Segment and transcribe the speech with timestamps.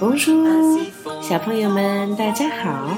[0.00, 0.32] 公主，
[1.20, 2.96] 小朋友们，大家好！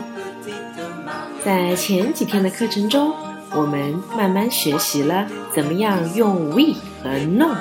[1.45, 3.13] 在前几天的课程中，
[3.57, 7.57] 我们慢慢学习了怎么样用 we 和 no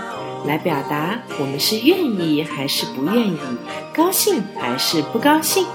[0.46, 3.40] 来表达我们是愿意还是不愿意，
[3.92, 5.66] 高兴还是不高兴。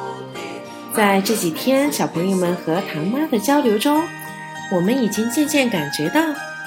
[0.95, 4.01] 在这几天，小朋友们和唐妈的交流中，
[4.71, 6.21] 我们已经渐渐感觉到，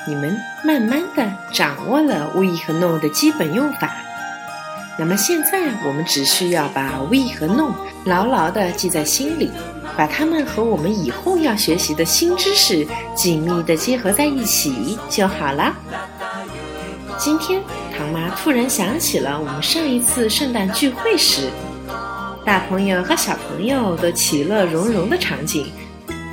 [0.06, 3.90] 你们慢慢的掌握了 we 和 no 的基本用法。
[5.00, 9.50] 那么现在，我们只需要把 we 和 no 牢牢地记在心里，
[9.96, 12.86] 把它们和我们以后要学习的新知识
[13.16, 15.74] 紧密地结合在一起就好了。
[17.18, 17.62] 今天，
[17.96, 21.50] 唐妈突然想起了我们上一次圣诞聚会时，
[22.44, 25.72] 大朋友和小朋友都其乐融融的场景，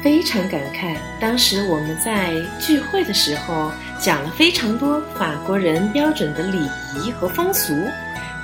[0.03, 0.97] 非常感慨。
[1.21, 3.71] 当时我们在聚会的时候
[4.01, 6.59] 讲了非常多法国人标准的礼
[6.97, 7.73] 仪和风俗。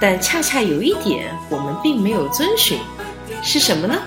[0.03, 2.77] 但恰恰有一点我们并没有遵循，
[3.41, 4.03] 是什么呢？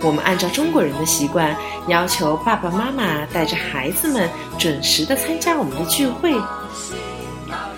[0.00, 1.56] 我们按照中国人的习惯，
[1.86, 6.34] 要求爸爸妈妈带着孩子们准时的参加我们的聚会。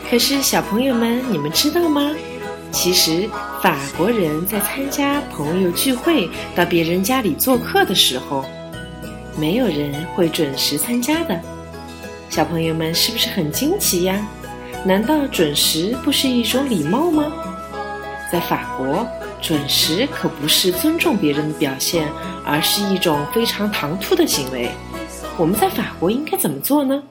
[0.09, 2.13] 可是小朋友们，你们知道吗？
[2.73, 3.29] 其实
[3.63, 8.43] 法国人在参加朋友聚会、到别人家里做客的时候，
[9.37, 11.39] 没有人会准时参加的。
[12.31, 14.27] 小朋友们是不是很惊奇呀？
[14.87, 17.33] 难道准时不是一种礼貌吗？
[18.31, 19.07] 在法国，
[19.41, 22.07] 准时可不是尊重别人的表现，
[22.45, 24.71] 而是一种非常唐突的行为。
[25.39, 27.03] 我们在法国应该怎么做呢？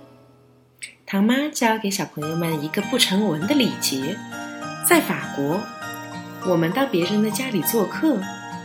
[1.07, 4.17] 唐妈教给小朋友们一个不成文的礼节：
[4.87, 5.59] 在法国，
[6.45, 8.19] 我们到别人的家里做客，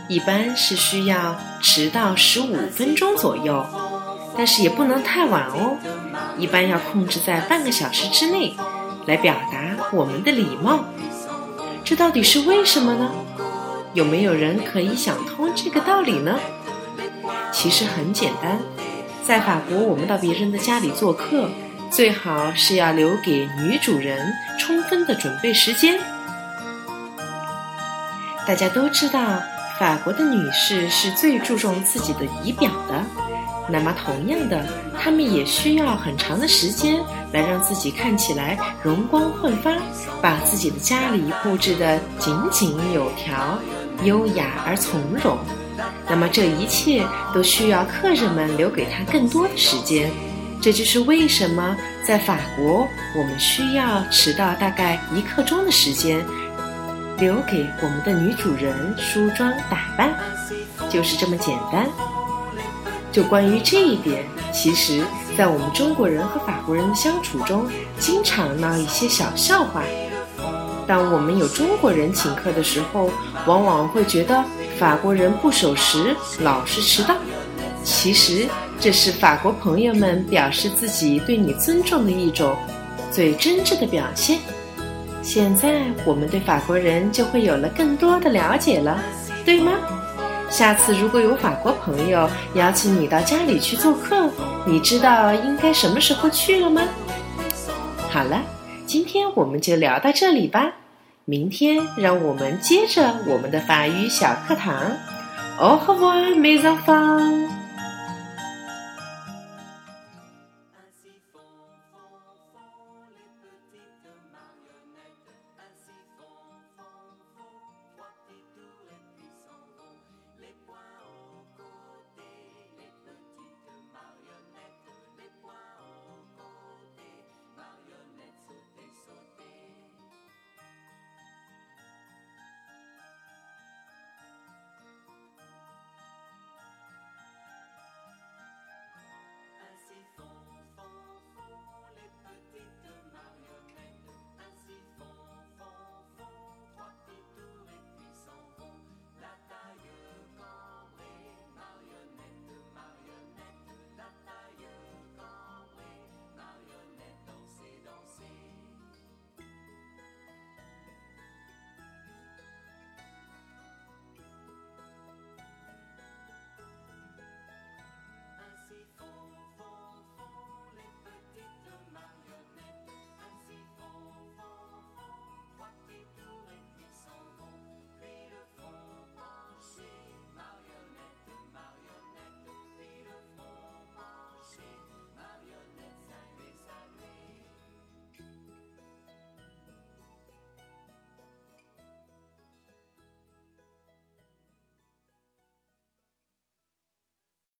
[0.07, 3.65] 一般是需要迟到十五分钟左右，
[4.37, 5.77] 但是也不能太晚哦，
[6.37, 8.55] 一般要控制在半个小时之内。
[9.09, 10.85] 来表达我们的礼貌，
[11.83, 13.09] 这到底是为什么呢？
[13.95, 16.39] 有没有人可以想通这个道理呢？
[17.51, 18.59] 其实很简单，
[19.23, 21.49] 在法国，我们到别人的家里做客，
[21.89, 25.99] 最好是要留给女主人充分的准备时间。
[28.45, 29.41] 大家都知道，
[29.79, 33.03] 法国的女士是最注重自己的仪表的。
[33.71, 34.65] 那么，同样的，
[34.99, 36.99] 他们也需要很长的时间
[37.31, 39.71] 来让自己看起来容光焕发，
[40.21, 43.59] 把自己的家里布置得井井有条、
[44.03, 45.37] 优雅而从容。
[46.09, 50.11] 那么，这一切都需要客人们留给他更多的时间。
[50.61, 56.19] 这就是为什么在法国，我们需要迟到大概一刻钟的时间，
[57.17, 60.13] 留给我们的女主人梳妆打扮，
[60.89, 61.87] 就是这么简单。
[63.11, 65.03] 就关于这一点，其实，
[65.37, 67.65] 在我们中国人和法国人的相处中，
[67.97, 69.83] 经常闹一些小笑话。
[70.87, 73.11] 当我们有中国人请客的时候，
[73.45, 74.43] 往往会觉得
[74.77, 77.15] 法国人不守时，老是迟到。
[77.83, 78.47] 其实，
[78.79, 82.55] 这是法国朋友们表示自己对你尊重的一种
[83.11, 84.39] 最真挚的表现。
[85.21, 88.99] 现在，我们对法国人就会有了更多的了解了，
[89.45, 89.73] 对吗？
[90.49, 94.29] 下次如果有法国朋友邀请你到家里去做客，
[94.65, 96.81] 你知道应该什么时候去了吗？
[98.09, 98.41] 好了，
[98.85, 100.71] 今天我们就聊到这里吧。
[101.25, 104.81] 明天让我们接着我们的法语小课堂。
[105.59, 107.58] Au revoir, mes enfants.